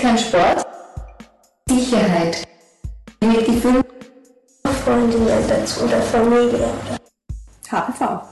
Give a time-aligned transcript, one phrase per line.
[0.00, 0.64] kein Sport.
[1.68, 2.44] Sicherheit.
[3.20, 3.82] Mit Gefühl.
[4.84, 6.68] Freundinnen dazu oder Familie.
[7.68, 8.22] HPV.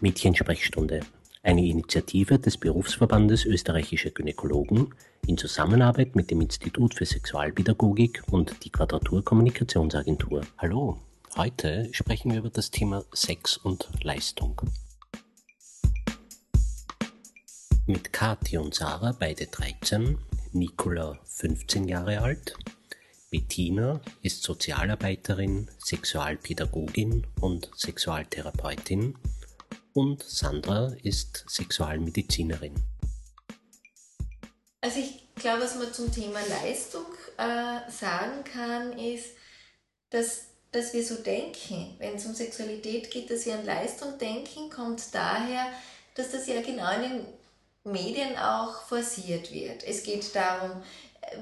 [0.00, 1.00] Mädchensprechstunde.
[1.44, 4.94] Eine Initiative des Berufsverbandes österreichischer Gynäkologen
[5.26, 10.42] in Zusammenarbeit mit dem Institut für Sexualpädagogik und die Quadratur Kommunikationsagentur.
[10.58, 10.98] Hallo,
[11.36, 14.60] heute sprechen wir über das Thema Sex und Leistung.
[17.84, 20.16] Mit Kathi und Sarah, beide 13,
[20.52, 22.54] Nicola 15 Jahre alt,
[23.28, 29.16] Bettina ist Sozialarbeiterin, Sexualpädagogin und Sexualtherapeutin
[29.94, 32.74] und Sandra ist Sexualmedizinerin.
[34.80, 39.30] Also ich glaube, was man zum Thema Leistung äh, sagen kann, ist,
[40.10, 41.96] dass, dass wir so denken.
[41.98, 45.66] Wenn es um Sexualität geht, dass wir an Leistung denken, kommt daher,
[46.14, 47.41] dass das ja genau in den
[47.84, 49.82] Medien auch forciert wird.
[49.84, 50.82] Es geht darum,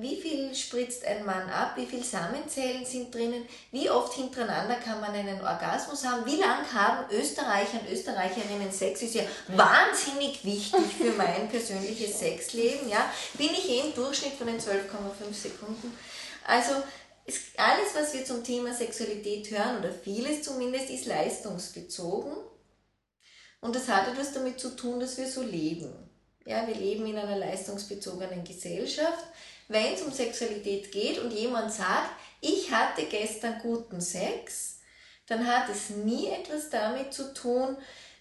[0.00, 5.00] wie viel spritzt ein Mann ab, wie viele Samenzellen sind drinnen, wie oft hintereinander kann
[5.00, 10.82] man einen Orgasmus haben, wie lang haben Österreicher und Österreicherinnen Sex, ist ja wahnsinnig wichtig
[10.98, 15.96] für mein persönliches Sexleben, ja, bin ich eh im Durchschnitt von den 12,5 Sekunden.
[16.44, 16.74] Also
[17.56, 22.32] alles, was wir zum Thema Sexualität hören, oder vieles zumindest, ist leistungsbezogen.
[23.60, 26.07] Und das hat etwas damit zu tun, dass wir so leben.
[26.48, 29.22] Ja, wir leben in einer leistungsbezogenen Gesellschaft.
[29.68, 32.08] Wenn es um Sexualität geht und jemand sagt,
[32.40, 34.78] ich hatte gestern guten Sex,
[35.26, 37.76] dann hat es nie etwas damit zu tun,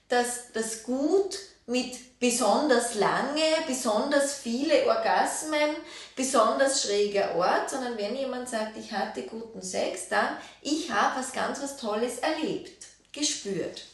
[0.10, 5.78] dass das Gut mit besonders lange, besonders viele Orgasmen,
[6.14, 11.32] besonders schräger Ort, sondern wenn jemand sagt, ich hatte guten Sex, dann ich habe was
[11.32, 13.86] ganz was Tolles erlebt, gespürt.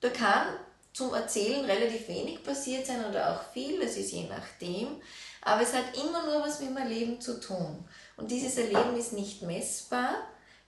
[0.00, 0.46] Da kann
[0.92, 5.00] zum Erzählen relativ wenig passiert sein oder auch viel, das ist je nachdem.
[5.40, 7.84] Aber es hat immer nur was mit dem Erleben zu tun.
[8.16, 10.14] Und dieses Erleben ist nicht messbar,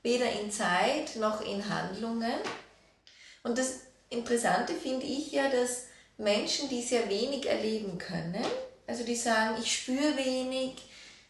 [0.02, 2.34] weder in Zeit noch in Handlungen.
[3.42, 5.84] Und das Interessante finde ich ja, dass
[6.16, 8.44] Menschen, die sehr wenig erleben können,
[8.86, 10.74] also die sagen, ich spüre wenig,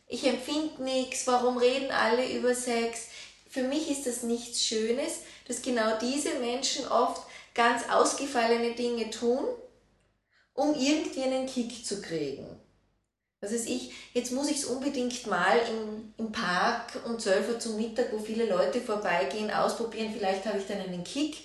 [0.06, 3.08] ich empfinde nichts, warum reden alle über Sex?
[3.48, 7.22] Für mich ist das nichts Schönes, dass genau diese Menschen oft
[7.54, 9.44] ganz ausgefallene Dinge tun,
[10.54, 12.46] um irgendwie einen Kick zu kriegen.
[13.40, 17.58] Das heißt, ich, jetzt muss ich es unbedingt mal im, im Park um 12 Uhr
[17.58, 20.14] zum Mittag, wo viele Leute vorbeigehen, ausprobieren.
[20.16, 21.44] Vielleicht habe ich dann einen Kick.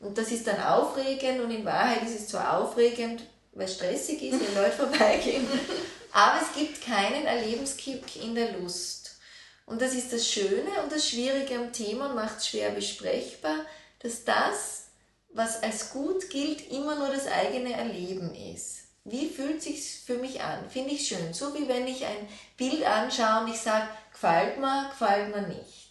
[0.00, 4.22] Und das ist dann aufregend und in Wahrheit ist es zwar aufregend, weil es stressig
[4.22, 5.46] ist, wenn Leute vorbeigehen,
[6.12, 9.16] aber es gibt keinen Erlebenskick in der Lust.
[9.64, 13.64] Und das ist das Schöne und das Schwierige am Thema und macht es schwer besprechbar,
[14.00, 14.85] dass das
[15.36, 18.78] was als gut gilt, immer nur das eigene Erleben ist.
[19.04, 20.68] Wie fühlt sich's für mich an?
[20.68, 21.32] Finde ich schön.
[21.32, 25.86] So wie wenn ich ein Bild anschaue und ich sage, gefällt mir, gefällt mir nicht.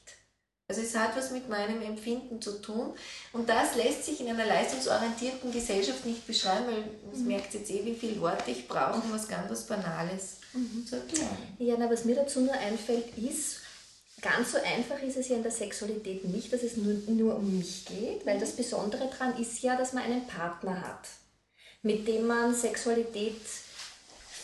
[0.67, 2.95] Also es hat was mit meinem Empfinden zu tun
[3.33, 7.27] und das lässt sich in einer leistungsorientierten Gesellschaft nicht beschreiben, weil man mhm.
[7.27, 10.83] merkt jetzt eh, wie viele Worte ich brauche, um was ganz was Banales mhm.
[10.87, 11.37] zu erklären.
[11.59, 13.59] Ja, na, was mir dazu nur einfällt, ist,
[14.21, 17.57] Ganz so einfach ist es ja in der Sexualität nicht, dass es nur, nur um
[17.57, 21.07] mich geht, weil das Besondere daran ist ja, dass man einen Partner hat,
[21.83, 23.41] mit dem man Sexualität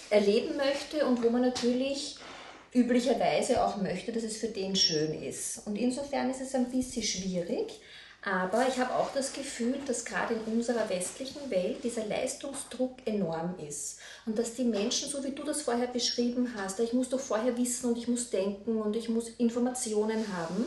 [0.10, 2.18] erleben möchte und wo man natürlich
[2.74, 5.66] üblicherweise auch möchte, dass es für den schön ist.
[5.66, 7.82] Und insofern ist es ein bisschen schwierig,
[8.24, 13.56] aber ich habe auch das Gefühl, dass gerade in unserer westlichen Welt dieser Leistungsdruck enorm
[13.68, 14.00] ist.
[14.26, 17.58] Und dass die Menschen, so wie du das vorher beschrieben hast, ich muss doch vorher
[17.58, 20.66] wissen und ich muss denken und ich muss Informationen haben,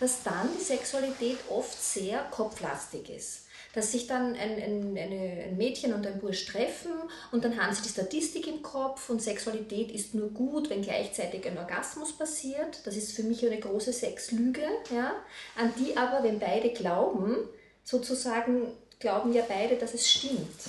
[0.00, 5.92] dass dann die Sexualität oft sehr kopflastig ist dass sich dann ein, ein, ein Mädchen
[5.92, 6.92] und ein Bursch treffen
[7.32, 11.46] und dann haben sie die Statistik im Kopf und Sexualität ist nur gut, wenn gleichzeitig
[11.46, 12.80] ein Orgasmus passiert.
[12.84, 15.12] Das ist für mich eine große Sexlüge, ja,
[15.56, 17.36] an die aber, wenn beide glauben,
[17.84, 18.68] sozusagen
[18.98, 20.60] glauben ja beide, dass es stimmt.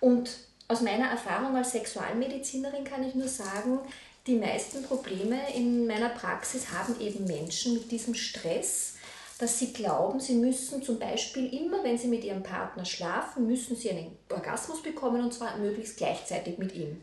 [0.00, 0.30] Und
[0.68, 3.80] aus meiner Erfahrung als Sexualmedizinerin kann ich nur sagen,
[4.26, 8.94] die meisten Probleme in meiner Praxis haben eben Menschen mit diesem Stress,
[9.38, 13.76] dass sie glauben, sie müssen zum Beispiel immer, wenn sie mit ihrem Partner schlafen, müssen
[13.76, 17.00] sie einen Orgasmus bekommen und zwar möglichst gleichzeitig mit ihm.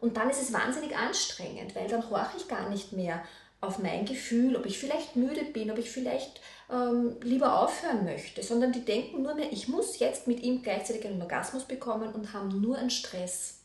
[0.00, 3.22] Und dann ist es wahnsinnig anstrengend, weil dann horche ich gar nicht mehr
[3.60, 6.40] auf mein Gefühl, ob ich vielleicht müde bin, ob ich vielleicht
[6.70, 11.06] ähm, lieber aufhören möchte, sondern die denken nur mehr, ich muss jetzt mit ihm gleichzeitig
[11.06, 13.61] einen Orgasmus bekommen und haben nur einen Stress.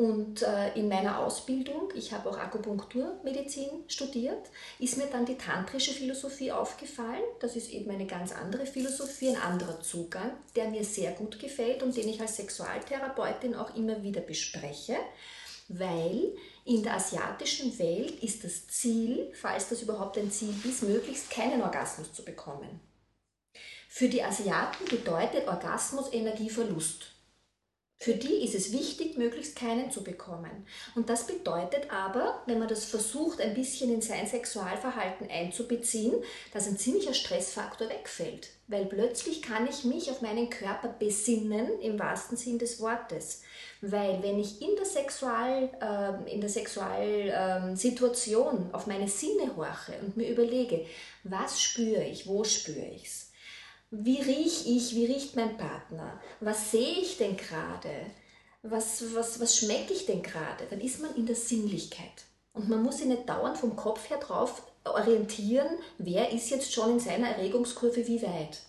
[0.00, 4.48] Und äh, in meiner Ausbildung, ich habe auch Akupunkturmedizin studiert,
[4.78, 7.22] ist mir dann die tantrische Philosophie aufgefallen.
[7.38, 11.82] Das ist eben eine ganz andere Philosophie, ein anderer Zugang, der mir sehr gut gefällt
[11.82, 14.96] und den ich als Sexualtherapeutin auch immer wieder bespreche.
[15.72, 21.30] weil in der asiatischen Welt ist das Ziel, falls das überhaupt ein Ziel ist, möglichst
[21.30, 22.80] keinen Orgasmus zu bekommen.
[23.88, 27.19] Für die Asiaten bedeutet Orgasmus Energieverlust.
[28.02, 30.66] Für die ist es wichtig, möglichst keinen zu bekommen.
[30.94, 36.14] Und das bedeutet aber, wenn man das versucht, ein bisschen in sein Sexualverhalten einzubeziehen,
[36.54, 38.48] dass ein ziemlicher Stressfaktor wegfällt.
[38.68, 43.42] Weil plötzlich kann ich mich auf meinen Körper besinnen, im wahrsten Sinn des Wortes.
[43.82, 49.92] Weil wenn ich in der, Sexual, äh, in der Sexualsituation ähm, auf meine Sinne horche
[50.00, 50.86] und mir überlege,
[51.22, 53.29] was spüre ich, wo spüre ich es,
[53.90, 57.90] wie rieche ich, wie riecht mein Partner, was sehe ich denn gerade,
[58.62, 62.24] was, was, was schmecke ich denn gerade, dann ist man in der Sinnlichkeit.
[62.52, 66.92] Und man muss sich nicht dauernd vom Kopf her drauf orientieren, wer ist jetzt schon
[66.92, 68.60] in seiner Erregungskurve wie weit.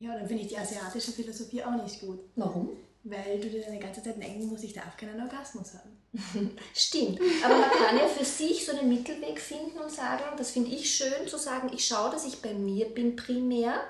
[0.00, 2.20] Ja, dann finde ich die asiatische Philosophie auch nicht gut.
[2.36, 2.70] Warum?
[3.04, 5.98] Weil du dir eine ganze Zeit denken musst, ich darf keinen Orgasmus haben.
[6.74, 10.70] Stimmt, aber man kann ja für sich so einen Mittelweg finden und sagen, das finde
[10.70, 13.82] ich schön zu sagen, ich schaue, dass ich bei mir bin primär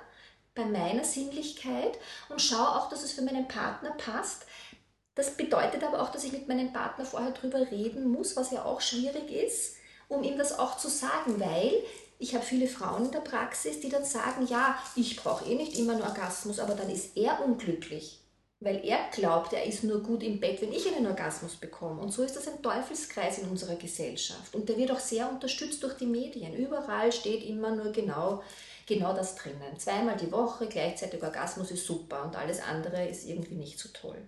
[0.59, 4.45] bei meiner Sinnlichkeit und schaue auch, dass es für meinen Partner passt.
[5.15, 8.65] Das bedeutet aber auch, dass ich mit meinem Partner vorher drüber reden muss, was ja
[8.65, 9.77] auch schwierig ist,
[10.09, 11.73] um ihm das auch zu sagen, weil
[12.19, 15.79] ich habe viele Frauen in der Praxis, die dann sagen, ja, ich brauche eh nicht
[15.79, 18.21] immer einen Orgasmus, aber dann ist er unglücklich,
[18.61, 22.01] weil er glaubt, er ist nur gut im Bett, wenn ich einen Orgasmus bekomme.
[22.03, 24.55] Und so ist das ein Teufelskreis in unserer Gesellschaft.
[24.55, 26.57] Und der wird auch sehr unterstützt durch die Medien.
[26.57, 28.43] Überall steht immer nur genau,
[28.87, 29.79] genau das drinnen.
[29.79, 34.21] Zweimal die Woche, gleichzeitig Orgasmus ist super und alles andere ist irgendwie nicht so toll.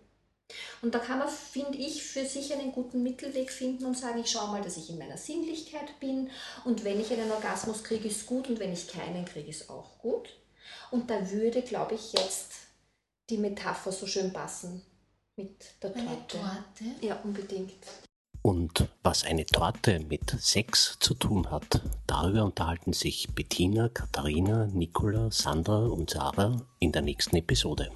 [0.82, 4.30] Und da kann man, finde ich, für sich einen guten Mittelweg finden und sagen, ich
[4.30, 6.30] schaue mal, dass ich in meiner Sinnlichkeit bin
[6.64, 9.98] und wenn ich einen Orgasmus kriege, ist gut und wenn ich keinen kriege, ist auch
[9.98, 10.36] gut.
[10.90, 12.69] Und da würde, glaube ich, jetzt
[13.30, 14.82] die Metapher so schön passen
[15.36, 16.08] mit der Torte.
[16.08, 16.84] Eine Torte?
[17.00, 17.86] Ja, unbedingt.
[18.42, 25.30] Und was eine Torte mit Sex zu tun hat, darüber unterhalten sich Bettina, Katharina, Nicola,
[25.30, 27.90] Sandra und Sarah in der nächsten Episode.